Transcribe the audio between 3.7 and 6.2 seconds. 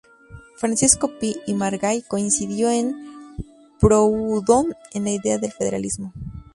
Proudhon en la idea del federalismo.